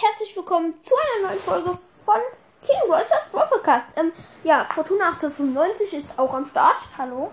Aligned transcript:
herzlich 0.00 0.34
willkommen 0.34 0.74
zu 0.82 0.94
einer 0.94 1.28
neuen 1.28 1.40
Folge 1.40 1.78
von 2.04 2.20
King 2.62 2.90
Rolsters 2.90 3.28
Podcast. 3.30 3.88
Ähm, 3.96 4.10
ja, 4.42 4.66
Fortuna 4.72 5.08
1895 5.10 5.92
ist 5.92 6.18
auch 6.18 6.32
am 6.32 6.46
Start. 6.46 6.78
Hallo. 6.96 7.28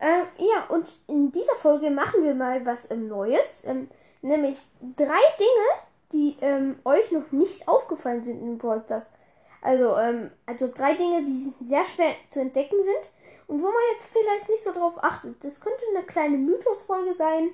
Ähm, 0.00 0.22
ja, 0.38 0.64
und 0.68 0.88
in 1.08 1.30
dieser 1.30 1.54
Folge 1.56 1.90
machen 1.90 2.24
wir 2.24 2.34
mal 2.34 2.64
was 2.64 2.90
ähm, 2.90 3.08
Neues. 3.08 3.64
Ähm, 3.64 3.88
nämlich 4.22 4.56
drei 4.96 5.20
Dinge, 5.38 5.66
die 6.12 6.36
ähm, 6.40 6.78
euch 6.84 7.12
noch 7.12 7.30
nicht 7.32 7.68
aufgefallen 7.68 8.24
sind 8.24 8.40
in 8.40 8.56
Brawl 8.56 8.82
Stars. 8.84 9.04
Also, 9.60 9.96
ähm, 9.98 10.30
also 10.46 10.68
drei 10.68 10.94
Dinge, 10.94 11.22
die 11.24 11.52
sehr 11.60 11.84
schwer 11.84 12.14
zu 12.30 12.40
entdecken 12.40 12.82
sind 12.82 13.10
und 13.46 13.60
wo 13.62 13.66
man 13.66 13.82
jetzt 13.92 14.10
vielleicht 14.10 14.48
nicht 14.48 14.64
so 14.64 14.72
drauf 14.72 14.94
achtet. 15.04 15.44
Das 15.44 15.60
könnte 15.60 15.82
eine 15.94 16.06
kleine 16.06 16.38
Mythosfolge 16.38 17.14
sein. 17.14 17.50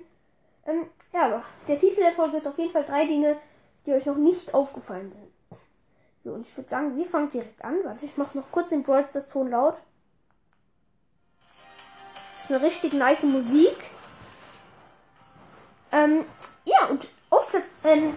Ähm, 0.66 0.86
ja, 1.12 1.22
aber 1.26 1.42
der 1.66 1.78
Titel 1.78 2.00
der 2.00 2.12
Folge 2.12 2.36
ist 2.36 2.46
auf 2.46 2.58
jeden 2.58 2.72
Fall 2.72 2.84
drei 2.84 3.06
Dinge, 3.06 3.36
die 3.86 3.92
euch 3.92 4.06
noch 4.06 4.16
nicht 4.16 4.52
aufgefallen 4.52 5.12
sind. 5.12 5.60
So, 6.24 6.32
und 6.32 6.46
ich 6.46 6.56
würde 6.56 6.68
sagen, 6.68 6.96
wir 6.96 7.06
fangen 7.06 7.30
direkt 7.30 7.64
an. 7.64 7.76
Warte, 7.84 8.04
ich 8.04 8.16
mache 8.16 8.36
noch 8.36 8.50
kurz 8.50 8.70
den 8.70 8.82
Brawl 8.82 9.06
das 9.12 9.28
Ton 9.28 9.50
laut. 9.50 9.76
Das 12.34 12.44
ist 12.44 12.50
eine 12.50 12.62
richtig 12.62 12.92
nice 12.94 13.22
Musik. 13.22 13.76
Ähm, 15.92 16.24
ja, 16.64 16.86
und 16.86 17.06
auf 17.30 17.48
Platz, 17.48 17.64
ähm, 17.84 18.16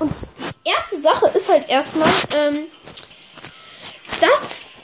und 0.00 0.12
die 0.12 0.68
erste 0.68 1.00
Sache 1.00 1.26
ist 1.26 1.48
halt 1.48 1.68
erstmal, 1.68 2.10
ähm, 2.34 2.66
dass 4.20 4.74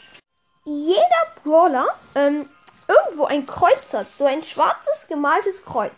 jeder 0.65 1.27
Brawler, 1.43 1.87
ähm, 2.15 2.49
irgendwo 2.87 3.25
ein 3.25 3.47
Kreuz 3.47 3.93
hat. 3.93 4.07
So 4.17 4.25
ein 4.25 4.43
schwarzes 4.45 5.07
gemaltes 5.09 5.65
Kreuz. 5.65 5.93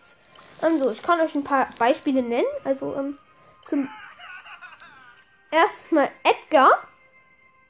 Also, 0.60 0.90
ich 0.90 1.02
kann 1.02 1.20
euch 1.20 1.34
ein 1.34 1.44
paar 1.44 1.68
Beispiele 1.78 2.22
nennen. 2.22 2.46
Also, 2.64 2.94
ähm, 2.94 3.18
zum 3.68 3.88
erstmal 5.54 6.10
Edgar. 6.22 6.70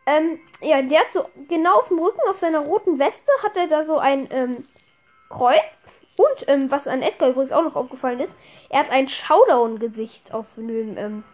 Ähm, 0.06 0.41
ja, 0.61 0.83
der 0.83 1.00
hat 1.00 1.12
so 1.12 1.28
genau 1.48 1.78
auf 1.78 1.89
dem 1.89 1.98
Rücken, 1.98 2.20
auf 2.28 2.36
seiner 2.36 2.61
roten 2.61 2.98
Weste, 2.98 3.31
hat 3.42 3.56
er 3.56 3.69
da 3.69 3.84
so 3.84 3.98
ein 3.98 4.28
ähm, 4.31 4.64
Kreuz. 5.28 5.61
Und 6.17 6.48
ähm, 6.48 6.70
was 6.70 6.86
an 6.86 7.03
Edgar 7.03 7.31
übrigens 7.31 7.53
auch 7.53 7.64
noch 7.64 7.77
aufgefallen 7.77 8.20
ist, 8.20 8.34
er 8.69 8.81
hat 8.81 8.91
ein 8.91 9.08
Showdown-Gesicht 9.08 10.33
auf 10.33 10.55
dem 10.55 10.97
ähm, 10.97 11.25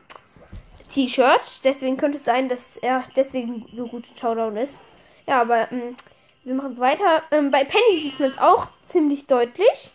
T-Shirt. 0.89 1.61
Deswegen 1.65 1.97
könnte 1.97 2.17
es 2.17 2.25
sein, 2.25 2.49
dass 2.49 2.77
er 2.77 3.05
deswegen 3.15 3.67
so 3.75 3.87
gut 3.87 4.05
Showdown 4.19 4.57
ist. 4.57 4.81
Ja, 5.27 5.43
aber 5.43 5.71
ähm, 5.71 5.97
wir 6.45 6.55
machen 6.55 6.73
es 6.73 6.81
weiter. 6.81 7.23
Ähm, 7.31 7.51
bei 7.51 7.65
Penny 7.65 8.01
sieht 8.01 8.21
man 8.21 8.31
es 8.31 8.39
auch 8.39 8.69
ziemlich 8.87 9.27
deutlich. 9.27 9.91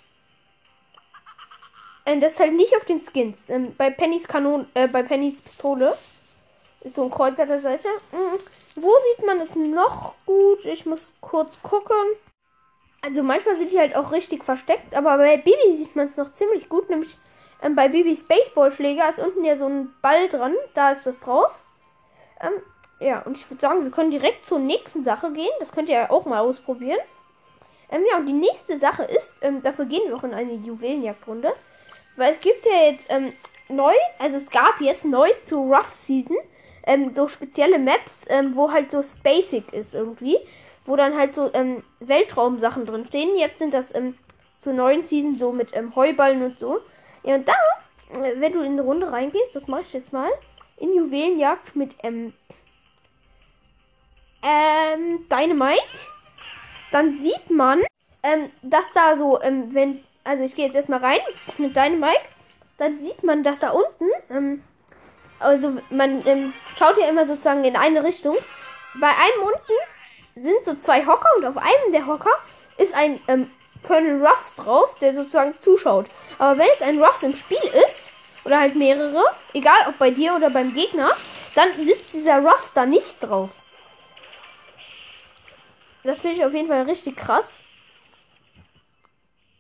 Ähm, 2.05 2.19
das 2.19 2.33
ist 2.33 2.39
halt 2.39 2.53
nicht 2.53 2.75
auf 2.75 2.85
den 2.85 3.01
Skins. 3.01 3.49
Ähm, 3.49 3.73
bei 3.75 3.89
Pennys 3.89 4.27
Kanon, 4.27 4.67
äh, 4.75 4.87
bei 4.87 5.01
Pennys 5.01 5.41
Pistole 5.41 5.89
ist 5.89 6.24
so 6.93 7.03
ein 7.03 7.11
Kreuz 7.11 7.39
an 7.39 7.47
der 7.47 7.59
Seite. 7.59 7.87
Mhm. 8.11 8.37
Wo 8.75 8.91
sieht 8.91 9.25
man 9.25 9.39
es 9.39 9.55
noch 9.55 10.15
gut? 10.25 10.65
Ich 10.65 10.85
muss 10.85 11.13
kurz 11.21 11.61
gucken. 11.61 11.95
Also 13.01 13.23
manchmal 13.23 13.55
sind 13.55 13.71
die 13.71 13.79
halt 13.79 13.95
auch 13.95 14.11
richtig 14.11 14.43
versteckt, 14.43 14.95
aber 14.95 15.17
bei 15.17 15.37
Bibi 15.37 15.77
sieht 15.77 15.95
man 15.95 16.07
es 16.07 16.17
noch 16.17 16.31
ziemlich 16.31 16.69
gut, 16.69 16.89
nämlich 16.89 17.15
ähm, 17.61 17.75
bei 17.75 17.87
Bibis 17.87 18.23
Baseballschläger 18.27 19.07
ist 19.09 19.19
unten 19.19 19.45
ja 19.45 19.55
so 19.57 19.67
ein 19.67 19.93
Ball 20.01 20.27
dran, 20.27 20.55
da 20.73 20.91
ist 20.91 21.05
das 21.05 21.19
drauf. 21.19 21.63
Ähm, 22.41 22.53
ja, 22.99 23.21
und 23.21 23.37
ich 23.37 23.49
würde 23.49 23.61
sagen, 23.61 23.83
wir 23.83 23.91
können 23.91 24.11
direkt 24.11 24.45
zur 24.45 24.59
nächsten 24.59 25.03
Sache 25.03 25.31
gehen. 25.31 25.51
Das 25.59 25.71
könnt 25.71 25.89
ihr 25.89 25.95
ja 25.95 26.09
auch 26.09 26.25
mal 26.25 26.39
ausprobieren. 26.39 26.99
Ähm, 27.91 28.03
ja, 28.09 28.17
und 28.17 28.25
die 28.25 28.33
nächste 28.33 28.79
Sache 28.79 29.03
ist, 29.03 29.33
ähm, 29.41 29.61
dafür 29.61 29.85
gehen 29.85 30.01
wir 30.07 30.15
auch 30.15 30.23
in 30.23 30.33
eine 30.33 30.53
Juwelenjagdrunde. 30.53 31.53
Weil 32.15 32.33
es 32.33 32.39
gibt 32.39 32.65
ja 32.65 32.89
jetzt 32.89 33.07
ähm, 33.09 33.33
neu, 33.67 33.93
also 34.19 34.37
es 34.37 34.49
gab 34.49 34.79
jetzt 34.79 35.05
neu 35.05 35.29
zu 35.43 35.59
Rough 35.59 35.91
Season 35.91 36.37
ähm, 36.85 37.13
so 37.13 37.27
spezielle 37.27 37.79
Maps, 37.79 38.25
ähm, 38.29 38.55
wo 38.55 38.71
halt 38.71 38.91
so 38.91 39.03
Basic 39.23 39.73
ist 39.73 39.93
irgendwie. 39.93 40.37
Wo 40.85 40.95
dann 40.95 41.17
halt 41.17 41.35
so 41.35 41.49
ähm, 41.53 41.83
Weltraumsachen 41.99 42.85
drin 42.85 43.05
stehen. 43.07 43.35
Jetzt 43.37 43.59
sind 43.59 43.73
das 43.73 43.93
ähm, 43.95 44.15
zur 44.61 44.73
neuen 44.73 45.03
Season 45.03 45.35
so 45.35 45.51
mit 45.51 45.75
ähm, 45.75 45.95
Heuballen 45.95 46.43
und 46.43 46.59
so. 46.59 46.79
Ja, 47.23 47.35
und 47.35 47.47
da, 47.47 47.53
äh, 48.13 48.39
wenn 48.39 48.53
du 48.53 48.61
in 48.61 48.73
eine 48.73 48.83
Runde 48.83 49.11
reingehst, 49.11 49.55
das 49.55 49.67
mache 49.67 49.81
ich 49.81 49.93
jetzt 49.93 50.13
mal, 50.13 50.29
in 50.77 50.93
Juwelenjagd 50.93 51.75
mit 51.75 51.95
ähm, 52.03 52.33
ähm, 54.43 55.25
Dynamite, 55.29 55.81
dann 56.91 57.19
sieht 57.19 57.49
man, 57.49 57.81
ähm, 58.21 58.49
dass 58.61 58.85
da 58.93 59.17
so, 59.17 59.41
ähm, 59.41 59.73
wenn 59.73 60.03
also 60.25 60.43
ich 60.43 60.55
gehe 60.55 60.65
jetzt 60.65 60.75
erstmal 60.75 60.99
rein 60.99 61.19
mit 61.59 61.77
deinem 61.77 61.99
Mike. 62.01 62.25
Dann 62.77 62.99
sieht 62.99 63.23
man, 63.23 63.43
dass 63.43 63.59
da 63.59 63.69
unten, 63.69 64.09
ähm, 64.29 64.63
also 65.39 65.77
man 65.89 66.25
ähm, 66.25 66.53
schaut 66.75 66.97
ja 66.97 67.07
immer 67.07 67.25
sozusagen 67.25 67.63
in 67.63 67.75
eine 67.75 68.03
Richtung. 68.03 68.35
Bei 68.99 69.07
einem 69.09 69.43
unten 69.43 70.43
sind 70.43 70.65
so 70.65 70.75
zwei 70.75 71.05
Hocker 71.05 71.29
und 71.37 71.45
auf 71.45 71.57
einem 71.57 71.91
der 71.91 72.07
Hocker 72.07 72.31
ist 72.77 72.93
ein 72.93 73.19
ähm, 73.27 73.49
Colonel 73.83 74.25
Ruffs 74.25 74.55
drauf, 74.55 74.97
der 74.99 75.13
sozusagen 75.13 75.55
zuschaut. 75.59 76.07
Aber 76.37 76.57
wenn 76.57 76.67
jetzt 76.67 76.81
ein 76.81 77.01
Ruffs 77.01 77.23
im 77.23 77.35
Spiel 77.35 77.57
ist, 77.87 78.11
oder 78.45 78.59
halt 78.59 78.75
mehrere, 78.75 79.23
egal 79.53 79.87
ob 79.87 79.97
bei 79.97 80.11
dir 80.11 80.35
oder 80.35 80.49
beim 80.49 80.73
Gegner, 80.73 81.11
dann 81.55 81.67
sitzt 81.79 82.13
dieser 82.13 82.39
Ruffs 82.39 82.73
da 82.73 82.85
nicht 82.85 83.21
drauf. 83.21 83.51
Das 86.03 86.21
finde 86.21 86.37
ich 86.37 86.45
auf 86.45 86.53
jeden 86.53 86.67
Fall 86.67 86.83
richtig 86.83 87.17
krass. 87.17 87.61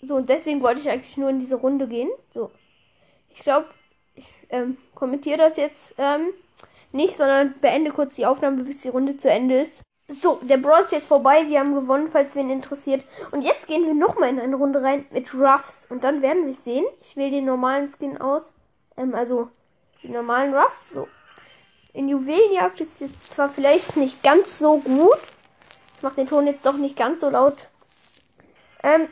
So, 0.03 0.15
und 0.15 0.29
deswegen 0.29 0.61
wollte 0.61 0.81
ich 0.81 0.89
eigentlich 0.89 1.17
nur 1.17 1.31
in 1.31 1.39
diese 1.39 1.55
Runde 1.55 1.87
gehen. 1.87 2.11
So. 2.31 2.51
Ich 3.29 3.39
glaube, 3.39 3.67
ähm, 4.49 4.77
kommentiere 4.93 5.37
das 5.37 5.57
jetzt 5.57 5.95
ähm, 5.97 6.29
nicht, 6.91 7.17
sondern 7.17 7.53
beende 7.61 7.91
kurz 7.91 8.15
die 8.15 8.25
Aufnahme, 8.25 8.63
bis 8.63 8.81
die 8.81 8.89
Runde 8.89 9.17
zu 9.17 9.29
Ende 9.29 9.59
ist. 9.59 9.83
So, 10.07 10.39
der 10.43 10.57
Brawl 10.57 10.83
ist 10.83 10.91
jetzt 10.91 11.07
vorbei. 11.07 11.45
Wir 11.47 11.59
haben 11.59 11.73
gewonnen, 11.73 12.09
falls 12.11 12.35
wen 12.35 12.51
interessiert. 12.51 13.03
Und 13.31 13.41
jetzt 13.41 13.67
gehen 13.67 13.85
wir 13.85 13.95
nochmal 13.95 14.29
in 14.29 14.39
eine 14.39 14.55
Runde 14.55 14.83
rein 14.83 15.05
mit 15.09 15.33
Ruffs. 15.33 15.87
Und 15.89 16.03
dann 16.03 16.21
werden 16.21 16.45
wir 16.45 16.53
sehen. 16.53 16.85
Ich 17.01 17.17
wähle 17.17 17.31
den 17.31 17.45
normalen 17.45 17.89
Skin 17.89 18.19
aus. 18.19 18.43
Ähm, 18.97 19.15
also 19.15 19.49
den 20.03 20.11
normalen 20.11 20.53
Ruffs. 20.53 20.91
So. 20.91 21.07
In 21.93 22.07
Juwelenjagd 22.07 22.81
ist 22.81 23.01
jetzt 23.01 23.31
zwar 23.31 23.49
vielleicht 23.49 23.97
nicht 23.97 24.21
ganz 24.21 24.59
so 24.59 24.77
gut. 24.77 25.19
Ich 25.97 26.03
mache 26.03 26.15
den 26.15 26.27
Ton 26.27 26.45
jetzt 26.45 26.65
doch 26.65 26.77
nicht 26.77 26.95
ganz 26.95 27.21
so 27.21 27.29
laut. 27.29 27.67
Ähm, 28.83 29.07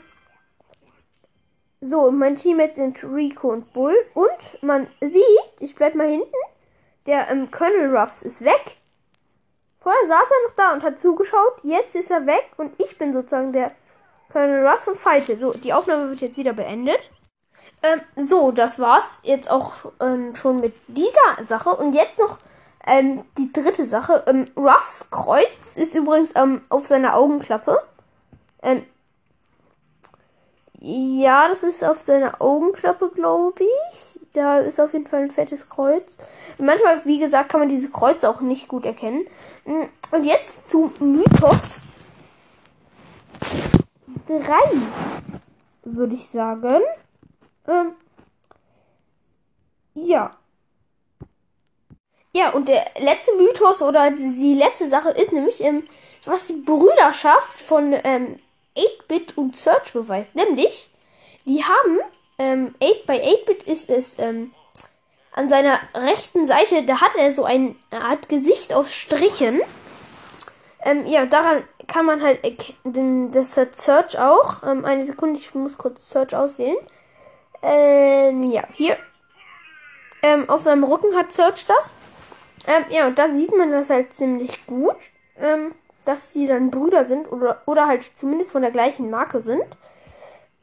so, 1.83 2.11
mein 2.11 2.35
Teammates 2.35 2.77
sind 2.77 3.03
Rico 3.03 3.49
und 3.49 3.73
Bull. 3.73 3.95
Und 4.13 4.63
man 4.63 4.87
sieht, 5.01 5.23
ich 5.59 5.75
bleib 5.75 5.95
mal 5.95 6.07
hinten, 6.07 6.31
der 7.05 7.29
ähm, 7.29 7.51
Colonel 7.51 7.95
Ruffs 7.95 8.21
ist 8.21 8.43
weg. 8.43 8.77
Vorher 9.77 10.07
saß 10.07 10.29
er 10.29 10.47
noch 10.47 10.55
da 10.55 10.73
und 10.73 10.83
hat 10.83 11.01
zugeschaut. 11.01 11.59
Jetzt 11.63 11.95
ist 11.95 12.09
er 12.09 12.25
weg 12.25 12.51
und 12.57 12.73
ich 12.79 12.97
bin 12.97 13.11
sozusagen 13.11 13.51
der 13.51 13.71
Colonel 14.31 14.65
Ruffs 14.65 14.87
und 14.87 14.97
falte. 14.97 15.37
So, 15.37 15.51
die 15.51 15.73
Aufnahme 15.73 16.09
wird 16.09 16.21
jetzt 16.21 16.37
wieder 16.37 16.53
beendet. 16.53 17.11
Ähm, 17.81 17.99
so, 18.15 18.51
das 18.51 18.79
war's 18.79 19.19
jetzt 19.23 19.51
auch 19.51 19.91
ähm, 20.01 20.35
schon 20.35 20.61
mit 20.61 20.73
dieser 20.87 21.45
Sache. 21.45 21.69
Und 21.71 21.93
jetzt 21.93 22.17
noch 22.17 22.37
ähm, 22.87 23.25
die 23.37 23.51
dritte 23.51 23.85
Sache. 23.85 24.23
Ähm, 24.27 24.49
Ruffs 24.55 25.07
Kreuz 25.11 25.75
ist 25.75 25.95
übrigens 25.95 26.33
ähm, 26.35 26.61
auf 26.69 26.87
seiner 26.87 27.15
Augenklappe. 27.15 27.77
Ähm, 28.61 28.85
ja, 30.85 31.47
das 31.47 31.63
ist 31.63 31.81
auf 31.81 32.01
seiner 32.01 32.41
Augenklappe, 32.41 33.09
glaube 33.15 33.63
ich. 33.63 34.19
Da 34.33 34.57
ist 34.57 34.81
auf 34.81 34.91
jeden 34.91 35.07
Fall 35.07 35.21
ein 35.21 35.31
fettes 35.31 35.69
Kreuz. 35.69 36.17
Manchmal, 36.57 37.05
wie 37.05 37.19
gesagt, 37.19 37.47
kann 37.47 37.61
man 37.61 37.69
diese 37.69 37.89
Kreuze 37.89 38.29
auch 38.29 38.41
nicht 38.41 38.67
gut 38.67 38.85
erkennen. 38.85 39.25
Mm, 39.63 39.83
und 40.11 40.25
jetzt 40.25 40.69
zu 40.69 40.91
Mythos 40.99 41.83
3, 44.27 44.39
würde 45.85 46.15
ich 46.15 46.27
sagen. 46.33 46.81
Ähm, 47.65 47.93
ja. 49.93 50.35
Ja, 52.33 52.49
und 52.49 52.67
der 52.67 52.83
letzte 52.99 53.31
Mythos 53.37 53.81
oder 53.81 54.11
die 54.11 54.55
letzte 54.55 54.89
Sache 54.89 55.11
ist 55.11 55.31
nämlich, 55.31 55.61
ähm, 55.61 55.87
was 56.25 56.47
die 56.47 56.61
Brüderschaft 56.61 57.61
von 57.61 57.95
ähm, 58.03 58.39
8-Bit 58.75 59.37
und 59.37 59.55
Search 59.55 59.93
beweist. 59.93 60.35
Nämlich, 60.35 60.89
die 61.45 61.63
haben, 61.63 61.99
ähm, 62.37 62.75
8 62.81 63.05
bei 63.05 63.21
8-Bit 63.21 63.63
ist 63.63 63.89
es, 63.89 64.19
ähm, 64.19 64.51
an 65.33 65.49
seiner 65.49 65.79
rechten 65.95 66.45
Seite, 66.45 66.83
da 66.83 67.01
hat 67.01 67.15
er 67.17 67.31
so 67.31 67.43
ein 67.43 67.75
Art 67.91 68.29
Gesicht 68.29 68.73
aus 68.73 68.93
Strichen. 68.93 69.61
Ähm, 70.83 71.07
ja, 71.07 71.25
daran 71.25 71.63
kann 71.87 72.05
man 72.05 72.21
halt 72.21 72.43
erkennen, 72.43 73.31
das 73.31 73.57
hat 73.57 73.75
Search 73.75 74.19
auch. 74.19 74.63
Ähm, 74.63 74.85
eine 74.85 75.05
Sekunde, 75.05 75.39
ich 75.39 75.53
muss 75.55 75.77
kurz 75.77 76.09
Search 76.09 76.35
auswählen. 76.35 76.77
Ähm, 77.61 78.51
ja, 78.51 78.63
hier. 78.73 78.97
Ähm, 80.21 80.49
auf 80.49 80.61
seinem 80.61 80.83
Rücken 80.83 81.15
hat 81.15 81.33
Search 81.33 81.65
das. 81.65 81.93
Ähm, 82.67 82.85
ja, 82.89 83.07
und 83.07 83.17
da 83.17 83.29
sieht 83.29 83.55
man 83.57 83.71
das 83.71 83.89
halt 83.89 84.13
ziemlich 84.13 84.65
gut. 84.67 84.97
Ähm, 85.37 85.73
dass 86.05 86.31
die 86.31 86.47
dann 86.47 86.71
Brüder 86.71 87.05
sind 87.05 87.31
oder, 87.31 87.61
oder 87.65 87.87
halt 87.87 88.03
zumindest 88.15 88.51
von 88.51 88.61
der 88.61 88.71
gleichen 88.71 89.09
Marke 89.09 89.41
sind. 89.41 89.63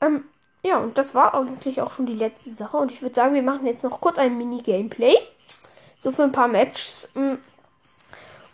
Ähm, 0.01 0.25
ja, 0.63 0.79
und 0.79 0.99
das 0.99 1.15
war 1.15 1.35
eigentlich 1.35 1.81
auch 1.81 1.93
schon 1.93 2.07
die 2.07 2.15
letzte 2.15 2.51
Sache. 2.51 2.77
Und 2.77 2.93
ich 2.93 3.01
würde 3.03 3.15
sagen, 3.15 3.35
wir 3.35 3.43
machen 3.43 3.67
jetzt 3.67 3.85
noch 3.85 4.01
kurz 4.01 4.19
ein 4.19 4.37
Mini-Gameplay. 4.37 5.15
So 5.99 6.11
für 6.11 6.25
ein 6.25 6.33
paar 6.33 6.49
Matches. 6.49 7.09
Mm. 7.15 7.35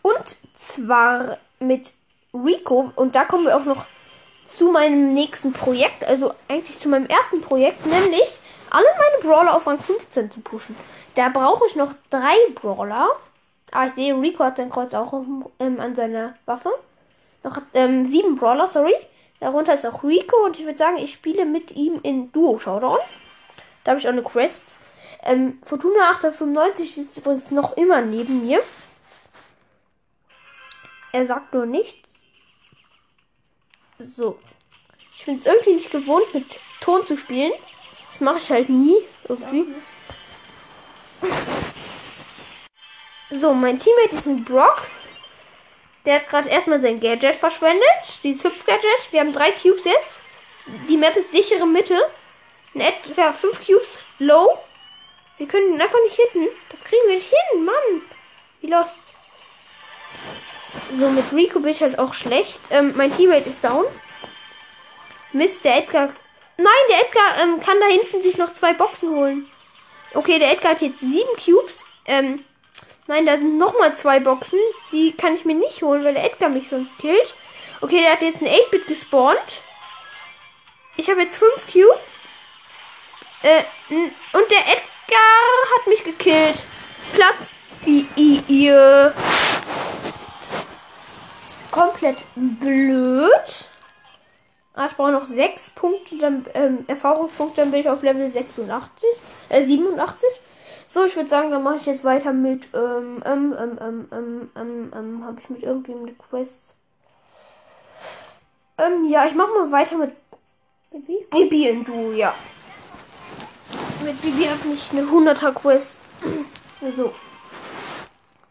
Und 0.03 0.37
zwar 0.55 1.38
mit 1.59 1.93
Rico. 2.33 2.93
Und 2.94 3.17
da 3.17 3.25
kommen 3.25 3.47
wir 3.47 3.56
auch 3.56 3.65
noch 3.65 3.87
zu 4.47 4.71
meinem 4.71 5.15
nächsten 5.15 5.53
Projekt. 5.53 6.05
Also 6.05 6.32
eigentlich 6.49 6.79
zu 6.79 6.89
meinem 6.89 7.06
ersten 7.06 7.41
Projekt. 7.41 7.85
Nämlich 7.87 8.39
alle 8.71 8.87
meine 8.99 9.23
Brawler 9.29 9.56
auf 9.56 9.67
Rang 9.67 9.81
15 9.81 10.31
zu 10.31 10.41
pushen. 10.41 10.77
Da 11.17 11.29
brauche 11.29 11.67
ich 11.67 11.75
noch 11.75 11.93
drei 12.11 12.37
Brawler. 12.55 13.09
Ah, 13.73 13.87
ich 13.87 13.95
sehe, 13.95 14.15
Rico 14.15 14.45
hat 14.45 14.57
sein 14.59 14.71
Kreuz 14.71 14.95
auch 14.95 15.13
ähm, 15.59 15.81
an 15.81 15.97
seiner 15.97 16.35
Waffe. 16.47 16.71
Noch 17.43 17.59
ähm, 17.75 18.07
sieben 18.07 18.37
Brawler, 18.37 18.67
sorry. 18.67 18.95
Darunter 19.41 19.75
ist 19.75 19.85
auch 19.87 20.03
Rico 20.03 20.45
und 20.45 20.59
ich 20.59 20.65
würde 20.65 20.79
sagen, 20.79 20.97
ich 20.97 21.13
spiele 21.13 21.45
mit 21.45 21.73
ihm 21.73 22.01
in 22.03 22.33
Duo 22.33 22.59
Showdown. 22.59 22.99
Da 23.85 23.91
habe 23.91 24.01
ich 24.01 24.07
auch 24.07 24.13
eine 24.13 24.23
Quest. 24.23 24.75
Ähm, 25.23 25.59
Fortuna 25.65 26.11
895 26.11 26.97
ist 26.97 27.19
übrigens 27.19 27.51
noch 27.51 27.77
immer 27.77 28.01
neben 28.01 28.43
mir. 28.43 28.63
Er 31.13 31.27
sagt 31.27 31.53
nur 31.53 31.67
nichts. 31.67 32.09
So. 33.99 34.39
Ich 35.17 35.25
bin 35.25 35.39
es 35.39 35.47
irgendwie 35.47 35.75
nicht 35.75 35.91
gewohnt, 35.91 36.33
mit 36.35 36.45
Ton 36.81 37.07
zu 37.07 37.17
spielen. 37.17 37.53
Das 38.07 38.21
mache 38.21 38.39
ich 38.39 38.51
halt 38.51 38.69
nie 38.69 38.97
irgendwie. 39.29 39.67
So, 43.31 43.52
mein 43.52 43.78
Teammate 43.78 44.14
ist 44.14 44.26
ein 44.26 44.44
Brock. 44.44 44.87
Der 46.05 46.17
hat 46.17 46.28
gerade 46.28 46.49
erstmal 46.49 46.81
sein 46.81 47.00
Gadget 47.00 47.34
verschwendet. 47.34 47.82
Dieses 48.23 48.44
Hüpf-Gadget. 48.44 49.11
Wir 49.11 49.20
haben 49.20 49.32
drei 49.32 49.50
Cubes 49.50 49.84
jetzt. 49.84 50.20
Die 50.88 50.96
Map 50.96 51.17
ist 51.17 51.32
sichere 51.32 51.67
Mitte. 51.67 51.99
In 52.73 52.82
etwa 52.82 53.32
fünf 53.32 53.67
Cubes 53.67 54.00
low. 54.20 54.58
Wir 55.38 55.49
können 55.49 55.75
ihn 55.75 55.81
einfach 55.81 55.99
nicht 56.05 56.14
hitten. 56.14 56.46
Das 56.69 56.84
kriegen 56.84 57.02
wir 57.08 57.17
nicht 57.17 57.28
hin, 57.28 57.64
Mann. 57.64 58.02
Wie 58.61 58.69
lost. 58.69 58.96
So, 60.96 61.08
mit 61.08 61.32
Rico 61.32 61.58
bin 61.58 61.70
ich 61.70 61.82
halt 61.82 61.99
auch 61.99 62.14
schlecht. 62.14 62.61
Ähm, 62.70 62.94
mein 62.96 63.14
Teammate 63.14 63.49
ist 63.49 63.64
down. 63.64 63.87
Mist, 65.32 65.64
der 65.64 65.79
Edgar. 65.79 66.12
Nein, 66.58 66.69
der 66.88 67.00
Edgar 67.00 67.43
ähm, 67.43 67.61
kann 67.61 67.81
da 67.81 67.87
hinten 67.87 68.22
sich 68.22 68.38
noch 68.38 68.52
zwei 68.52 68.72
Boxen 68.72 69.11
holen. 69.11 69.50
Okay, 70.14 70.38
der 70.38 70.52
Edgar 70.52 70.72
hat 70.72 70.81
jetzt 70.81 71.00
sieben 71.00 71.37
Cubes. 71.44 71.84
Ähm, 72.06 72.44
nein, 73.06 73.26
da 73.26 73.37
sind 73.37 73.58
noch 73.58 73.79
mal 73.79 73.97
zwei 73.97 74.20
Boxen. 74.20 74.58
Die 74.93 75.12
kann 75.12 75.35
ich 75.35 75.44
mir 75.44 75.55
nicht 75.55 75.82
holen, 75.82 76.05
weil 76.05 76.14
der 76.14 76.25
Edgar 76.25 76.49
mich 76.49 76.69
sonst 76.69 76.99
killt. 76.99 77.35
Okay, 77.81 78.00
der 78.00 78.12
hat 78.12 78.23
jetzt 78.23 78.41
ein 78.41 78.49
8-Bit 78.49 78.87
gespawnt. 78.87 79.62
Ich 80.97 81.11
habe 81.11 81.23
jetzt 81.23 81.37
fünf 81.37 81.67
Cubes. 81.67 81.99
Äh, 83.43 83.62
und 83.91 84.50
der 84.50 84.61
Edgar 84.61 85.76
hat 85.76 85.87
mich 85.87 86.03
gekillt. 86.03 86.64
Platz 87.12 87.55
4 87.85 89.14
komplett 91.76 92.25
blöd. 92.35 93.31
Ah, 94.75 94.87
ich 94.87 94.97
brauche 94.97 95.12
noch 95.12 95.25
6 95.25 95.70
Punkte, 95.70 96.19
dann 96.19 96.47
ähm, 96.55 96.85
Erfahrungspunkte, 96.87 97.61
dann 97.61 97.70
bin 97.70 97.81
ich 97.81 97.88
auf 97.88 98.03
Level 98.03 98.29
86, 98.29 99.08
äh, 99.50 99.62
87. 99.62 100.29
So, 100.88 101.05
ich 101.05 101.17
würde 101.17 101.29
sagen, 101.29 101.50
dann 101.50 101.62
mache 101.62 101.77
ich 101.77 101.87
jetzt 101.87 102.05
weiter 102.05 102.33
mit, 102.33 102.69
ähm, 102.73 103.23
ähm, 103.25 103.55
ähm, 103.59 103.79
ähm, 103.81 104.09
ähm, 104.12 104.50
ähm, 104.56 104.93
ähm 104.94 105.25
habe 105.25 105.41
ich 105.41 105.50
mit 105.50 105.62
irgendwem 105.62 106.03
eine 106.03 106.15
Quest? 106.15 106.75
Ähm, 108.79 109.05
ja, 109.09 109.27
ich 109.27 109.35
mache 109.35 109.50
mal 109.50 109.73
weiter 109.73 109.97
mit 109.97 110.12
Bibi? 110.91 111.27
Bibi 111.31 111.71
und 111.71 111.88
du, 111.88 112.12
ja. 112.12 112.35
Mit 114.05 114.21
Bibi 114.23 114.44
habe 114.44 114.69
ich 114.73 114.93
eine 114.93 115.03
100er 115.03 115.53
Quest. 115.53 116.05
so. 116.97 117.12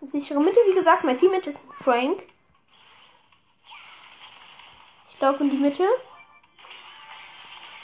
Sichere 0.02 0.40
Mitte, 0.40 0.60
wie 0.68 0.76
gesagt, 0.76 1.04
mein 1.04 1.18
Teammate 1.18 1.52
ist 1.52 1.60
Frank. 1.80 2.24
Ich 5.14 5.22
laufe 5.22 5.44
in 5.44 5.50
die 5.50 5.58
Mitte. 5.58 5.88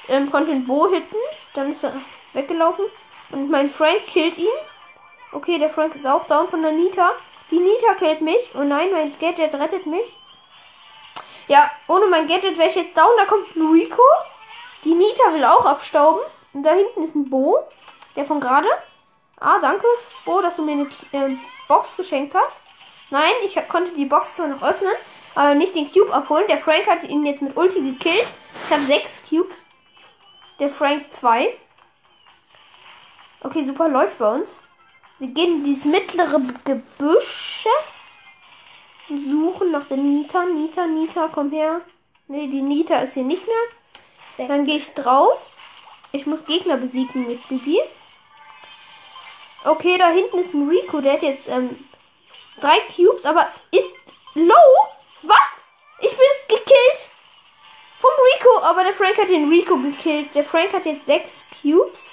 Ähm, 0.10 0.30
konnte 0.30 0.52
den 0.52 0.68
Bo 0.68 0.90
hitten. 0.90 1.16
Dann 1.54 1.72
ist 1.72 1.84
er 1.84 1.94
weggelaufen. 2.34 2.86
Und 3.32 3.50
mein 3.50 3.70
Frank 3.70 4.08
killt 4.08 4.38
ihn. 4.38 4.48
Okay, 5.32 5.58
der 5.58 5.70
Frank 5.70 5.96
ist 5.96 6.06
auch 6.06 6.26
down 6.28 6.48
von 6.48 6.62
der 6.62 6.72
Nita. 6.72 7.12
Die 7.50 7.60
Nita 7.60 7.94
killt 7.96 8.22
mich. 8.22 8.52
Oh 8.56 8.64
nein, 8.64 8.92
mein 8.92 9.18
Gadget 9.20 9.56
rettet 9.56 9.86
mich. 9.86 10.16
Ja, 11.48 11.70
ohne 11.88 12.08
mein 12.08 12.28
Gadget 12.28 12.58
wäre 12.58 12.70
ich 12.70 12.76
jetzt 12.76 12.98
down. 12.98 13.12
Da 13.18 13.26
kommt 13.26 13.56
ein 13.56 13.72
Rico. 13.72 14.04
Die 14.84 14.94
Nita 14.94 15.34
will 15.34 15.46
auch 15.46 15.66
abstauben. 15.66 16.22
Und 16.54 16.64
da 16.64 16.72
hinten 16.74 17.04
ist 17.04 17.16
ein 17.16 17.30
Bo. 17.30 17.60
Der 18.16 18.26
von 18.26 18.40
gerade. 18.42 18.68
Ah, 19.40 19.60
danke, 19.60 19.88
Bo, 20.24 20.40
dass 20.42 20.58
du 20.58 20.64
mir 20.64 20.74
eine 20.74 20.84
äh, 21.14 21.36
Box 21.68 21.98
geschenkt 21.98 22.36
hast. 22.36 22.62
Nein, 23.10 23.34
ich 23.44 23.56
konnte 23.68 23.92
die 23.94 24.06
Box 24.06 24.36
zwar 24.36 24.48
noch 24.48 24.62
öffnen, 24.62 24.94
aber 25.34 25.56
nicht 25.56 25.76
den 25.76 25.92
Cube 25.92 26.14
abholen. 26.14 26.46
Der 26.48 26.60
Frank 26.60 26.86
hat 26.88 27.04
ihn 27.04 27.26
jetzt 27.26 27.42
mit 27.42 27.58
Ulti 27.58 27.82
gekillt. 27.82 28.34
Ich 28.66 28.72
habe 28.72 28.84
6 28.84 29.24
Cube. 29.28 29.50
Der 30.60 30.70
Frank 30.70 31.12
2. 31.12 31.58
Okay, 33.44 33.66
super, 33.66 33.90
läuft 33.90 34.20
bei 34.20 34.32
uns. 34.34 34.62
Wir 35.18 35.30
gehen 35.30 35.58
in 35.58 35.64
dieses 35.64 35.86
mittlere 35.86 36.40
Gebüsche. 36.64 37.70
Suchen 39.10 39.72
nach 39.72 39.86
der 39.86 39.98
Nita. 39.98 40.46
Nita, 40.46 40.86
Nita, 40.86 41.28
komm 41.32 41.52
her. 41.52 41.82
Ne, 42.28 42.48
die 42.48 42.62
Nita 42.62 43.00
ist 43.00 43.16
hier 43.16 43.24
nicht 43.24 43.46
mehr. 43.48 44.48
Dann 44.48 44.66
gehe 44.66 44.78
ich 44.78 44.94
drauf. 44.94 45.56
Ich 46.12 46.26
muss 46.26 46.46
Gegner 46.46 46.78
besiegen 46.78 47.28
mit 47.28 47.48
Bibi. 47.48 47.80
Okay, 49.64 49.98
da 49.98 50.10
hinten 50.10 50.38
ist 50.38 50.54
ein 50.54 50.70
Rico. 50.70 51.02
Der 51.02 51.14
hat 51.14 51.24
jetzt 51.24 51.48
ähm, 51.48 51.86
drei 52.60 52.80
Cubes, 52.96 53.26
aber 53.26 53.50
ist 53.72 53.96
low. 54.36 54.54
Was? 55.24 55.66
Ich 56.00 56.12
bin 56.12 56.28
gekillt. 56.48 57.10
Vom 58.00 58.12
Rico. 58.36 58.62
Aber 58.64 58.84
der 58.84 58.94
Frank 58.94 59.18
hat 59.18 59.30
den 59.30 59.50
Rico 59.50 59.78
gekillt. 59.78 60.34
Der 60.36 60.44
Frank 60.44 60.74
hat 60.74 60.86
jetzt 60.86 61.08
sechs 61.08 61.46
Cubes. 61.62 62.12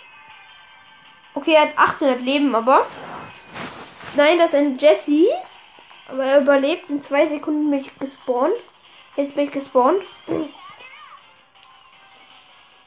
Okay, 1.38 1.54
er 1.54 1.68
hat 1.68 1.78
800 1.78 2.20
Leben, 2.20 2.52
aber. 2.52 2.84
Nein, 4.16 4.38
das 4.38 4.48
ist 4.48 4.54
ein 4.56 4.76
Jesse. 4.76 5.28
Aber 6.08 6.24
er 6.24 6.40
überlebt. 6.40 6.90
In 6.90 7.00
zwei 7.00 7.26
Sekunden 7.26 7.70
bin 7.70 7.78
ich 7.78 7.96
gespawnt. 7.96 8.56
Jetzt 9.14 9.36
bin 9.36 9.44
ich 9.44 9.52
gespawnt. 9.52 10.02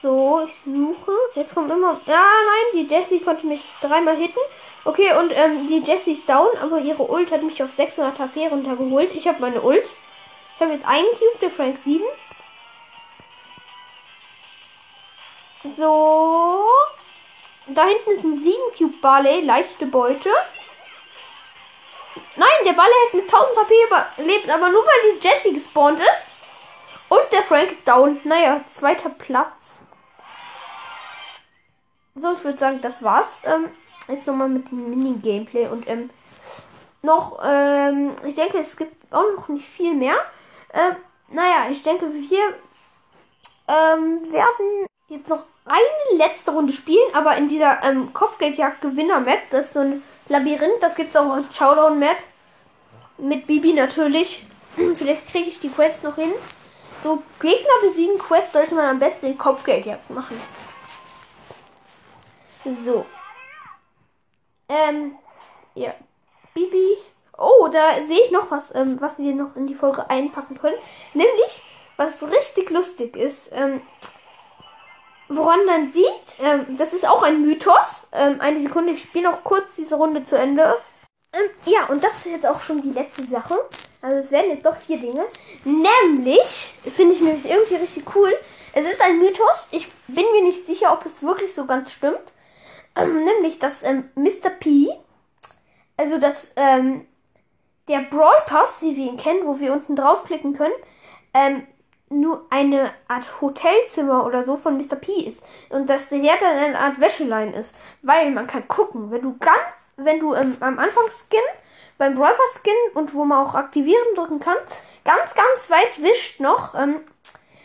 So, 0.02 0.44
ich 0.46 0.54
suche. 0.66 1.14
Jetzt 1.36 1.56
kommt 1.56 1.72
immer. 1.72 2.02
Ja, 2.06 2.26
nein, 2.46 2.66
die 2.74 2.94
Jessie 2.94 3.22
konnte 3.22 3.48
mich 3.48 3.64
dreimal 3.80 4.18
hitten. 4.18 4.40
Okay, 4.84 5.14
und 5.18 5.32
ähm, 5.34 5.68
die 5.68 5.80
Jessie 5.80 6.12
ist 6.12 6.28
down, 6.28 6.58
aber 6.62 6.80
ihre 6.80 7.10
Ult 7.10 7.32
hat 7.32 7.44
mich 7.44 7.64
auf 7.64 7.72
600 7.72 8.20
HP 8.20 8.50
runtergeholt. 8.50 9.16
Ich 9.16 9.30
habe 9.30 9.40
meine 9.40 9.62
Ult. 9.62 9.86
Ich 10.56 10.62
habe 10.62 10.74
jetzt 10.74 10.86
einen 10.86 11.08
Cube, 11.12 11.40
der 11.40 11.52
Frank 11.52 11.78
7. 11.78 12.04
So. 15.78 16.66
Da 17.74 17.86
hinten 17.86 18.12
ist 18.12 18.24
ein 18.24 18.44
7 18.44 18.56
Cube 18.78 18.98
Barley, 19.02 19.42
leichte 19.42 19.86
Beute. 19.86 20.30
Nein, 22.36 22.66
der 22.66 22.74
Barley 22.74 22.94
hat 23.06 23.14
mit 23.14 23.24
1000 23.24 23.58
HP 23.58 23.74
überlebt, 23.88 24.50
aber 24.50 24.70
nur 24.70 24.84
weil 24.84 25.14
die 25.14 25.28
Jessie 25.28 25.54
gespawnt 25.54 26.00
ist. 26.00 26.28
Und 27.10 27.32
der 27.32 27.44
Frank 27.44 27.72
ist 27.72 27.88
down. 27.88 28.20
Naja, 28.24 28.62
zweiter 28.68 29.10
Platz. 29.10 29.80
So, 32.16 32.34
ich 32.34 32.44
würde 32.44 32.58
sagen, 32.58 32.82
das 32.82 33.04
war's. 33.04 33.42
Ähm, 33.46 33.70
jetzt 34.08 34.28
nochmal 34.28 34.50
mit 34.50 34.70
dem 34.72 34.90
Mini-Gameplay 34.90 35.68
und 35.68 35.88
ähm, 35.88 36.10
noch, 37.02 37.40
ähm, 37.44 38.16
ich 38.26 38.36
denke, 38.36 38.60
es 38.60 38.76
gibt 38.78 39.14
auch 39.14 39.24
noch 39.36 39.48
nicht 39.48 39.68
viel 39.68 39.94
mehr. 39.94 40.16
Ähm, 40.74 40.96
naja, 41.30 41.70
ich 41.70 41.82
denke, 41.84 42.12
wir 42.14 42.54
ähm, 43.68 44.32
werden 44.32 44.88
jetzt 45.12 45.28
noch 45.28 45.44
eine 45.66 46.18
letzte 46.18 46.52
Runde 46.52 46.74
spielen, 46.74 47.14
aber 47.14 47.36
in 47.36 47.50
dieser 47.50 47.84
ähm, 47.84 48.14
Kopfgeldjagd-Gewinner-Map, 48.14 49.50
das 49.52 49.68
ist 49.68 49.74
so 49.74 49.82
ein 49.82 50.02
Labyrinth, 50.30 50.82
das 50.82 50.96
gibt 50.96 51.10
es 51.10 51.16
auch 51.16 51.34
als 51.34 51.56
Showdown-Map. 51.56 52.18
Mit 53.18 53.46
Bibi 53.46 53.74
natürlich. 53.74 54.44
Vielleicht 54.96 55.28
kriege 55.28 55.50
ich 55.50 55.60
die 55.60 55.70
Quest 55.70 56.04
noch 56.04 56.16
hin. 56.16 56.32
So, 57.04 57.22
Gegner 57.40 57.90
besiegen 57.90 58.18
Quest 58.18 58.54
sollte 58.54 58.74
man 58.74 58.86
am 58.86 59.00
besten 59.00 59.28
in 59.28 59.38
Kopfgeldjagd 59.38 60.10
machen. 60.10 60.40
So. 62.80 63.06
Ähm, 64.70 65.16
ja. 65.76 65.94
Bibi. 66.54 66.98
Oh, 67.38 67.68
da 67.72 68.06
sehe 68.08 68.22
ich 68.22 68.32
noch 68.32 68.50
was, 68.52 68.74
ähm, 68.76 69.02
was 69.02 69.20
wir 69.20 69.34
noch 69.34 69.56
in 69.56 69.68
die 69.68 69.76
Folge 69.76 70.10
einpacken 70.10 70.58
können. 70.58 70.78
Nämlich, 71.14 71.64
was 71.98 72.24
richtig 72.24 72.70
lustig 72.70 73.18
ist, 73.18 73.50
ähm, 73.52 73.82
woran 75.36 75.66
man 75.66 75.92
sieht, 75.92 76.06
ähm, 76.42 76.78
das 76.78 76.94
ist 76.94 77.08
auch 77.08 77.24
ein 77.24 77.42
Mythos. 77.42 78.08
Ähm, 78.12 78.40
eine 78.40 78.62
Sekunde, 78.62 78.94
ich 78.94 79.04
spiele 79.04 79.30
noch 79.30 79.44
kurz 79.44 79.76
diese 79.76 79.96
Runde 79.96 80.24
zu 80.24 80.38
Ende. 80.38 80.78
Ähm, 81.34 81.50
ja, 81.66 81.86
und 81.86 82.04
das 82.04 82.18
ist 82.18 82.32
jetzt 82.32 82.48
auch 82.48 82.62
schon 82.62 82.82
die 82.82 82.92
letzte 82.92 83.24
Sache. 83.24 83.56
Also 84.02 84.18
es 84.18 84.32
werden 84.32 84.52
jetzt 84.52 84.66
doch 84.66 84.76
vier 84.76 85.00
Dinge. 85.00 85.26
Nämlich, 85.64 86.74
finde 86.94 87.14
ich 87.14 87.22
nämlich 87.22 87.50
irgendwie 87.50 87.76
richtig 87.76 88.04
cool. 88.16 88.34
Es 88.74 88.86
ist 88.86 89.02
ein 89.02 89.20
Mythos. 89.20 89.68
Ich 89.72 89.88
bin 90.08 90.26
mir 90.34 90.44
nicht 90.44 90.66
sicher, 90.66 90.94
ob 90.94 91.06
es 91.06 91.24
wirklich 91.24 91.54
so 91.54 91.66
ganz 91.66 91.92
stimmt. 91.92 92.20
Ähm, 92.96 93.24
nämlich, 93.24 93.60
dass 93.60 93.84
ähm, 93.84 94.10
Mr. 94.16 94.50
P 94.50 94.90
also 96.02 96.18
dass 96.18 96.52
ähm, 96.56 97.06
der 97.88 98.00
Brawl 98.00 98.34
Pass, 98.48 98.82
wie 98.82 98.98
wir 98.98 99.06
ihn 99.06 99.18
kennen, 99.18 99.46
wo 99.46 99.60
wir 99.60 99.72
unten 99.72 99.96
draufklicken 99.96 100.54
können, 100.54 100.74
ähm, 101.34 101.68
nur 102.12 102.46
eine 102.50 102.92
Art 103.08 103.42
Hotelzimmer 103.42 104.26
oder 104.26 104.44
so 104.44 104.58
von 104.58 104.78
Mr. 104.78 104.96
P 104.96 105.12
ist. 105.12 105.42
Und 105.70 105.90
dass 105.90 106.10
der 106.10 106.20
dann 106.40 106.58
eine 106.58 106.80
Art 106.80 107.00
Wäschelein 107.00 107.54
ist. 107.54 107.74
Weil 108.02 108.32
man 108.32 108.48
kann 108.48 108.68
gucken, 108.68 109.12
wenn 109.12 109.22
du 109.22 109.38
ganz, 109.40 109.60
wenn 109.98 110.20
du 110.20 110.36
ähm, 110.36 110.58
am 110.60 110.78
Anfang 110.78 111.06
Skin, 111.10 111.40
beim 111.98 112.16
Brawl 112.16 112.34
Skin 112.54 112.74
und 112.96 113.14
wo 113.14 113.26
man 113.26 113.46
auch 113.46 113.56
aktivieren 113.56 114.16
drücken 114.16 114.40
kann, 114.40 114.58
ganz, 115.06 115.34
ganz 115.34 115.70
weit 115.70 116.02
wischt 116.02 116.40
noch, 116.40 116.76
ähm, 116.76 117.02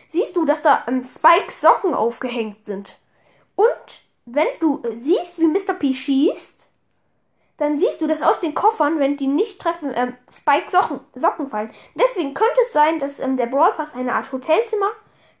siehst 0.07 0.35
du, 0.35 0.45
dass 0.45 0.61
da 0.61 0.83
ähm, 0.87 1.03
Spike 1.03 1.51
Socken 1.51 1.93
aufgehängt 1.93 2.65
sind. 2.65 2.97
Und 3.55 4.01
wenn 4.25 4.47
du 4.59 4.81
äh, 4.83 4.95
siehst, 4.95 5.39
wie 5.39 5.47
Mr. 5.47 5.73
P 5.73 5.93
schießt, 5.93 6.56
dann 7.57 7.77
siehst 7.77 8.01
du, 8.01 8.07
dass 8.07 8.21
aus 8.21 8.39
den 8.39 8.53
Koffern, 8.53 8.99
wenn 8.99 9.17
die 9.17 9.27
nicht 9.27 9.59
treffen, 9.59 9.91
ähm, 9.95 10.15
Spike 10.31 10.69
Socken, 10.69 10.99
Socken 11.15 11.49
fallen. 11.49 11.71
Deswegen 11.95 12.33
könnte 12.33 12.61
es 12.61 12.71
sein, 12.71 12.99
dass 12.99 13.19
ähm, 13.19 13.35
der 13.35 13.47
Brawl 13.47 13.73
Pass 13.73 13.95
eine 13.95 14.13
Art 14.13 14.31
Hotelzimmer 14.31 14.91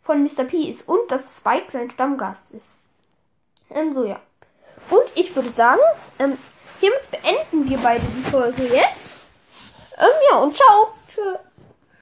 von 0.01 0.23
Mr. 0.23 0.45
P 0.45 0.57
ist 0.69 0.87
und 0.87 1.11
dass 1.11 1.37
Spike 1.37 1.71
sein 1.71 1.91
Stammgast 1.91 2.53
ist. 2.53 2.81
Ähm, 3.69 3.93
so 3.93 4.03
ja. 4.03 4.19
Und 4.89 5.05
ich 5.15 5.35
würde 5.35 5.49
sagen, 5.49 5.81
ähm, 6.17 6.37
hiermit 6.79 7.11
beenden 7.11 7.69
wir 7.69 7.77
beide 7.77 8.01
die 8.01 8.29
Folge 8.29 8.63
jetzt. 8.63 9.27
Ähm, 9.99 10.07
ja, 10.31 10.37
und 10.37 10.55
ciao. 10.55 10.93
Tschüss. 11.07 11.46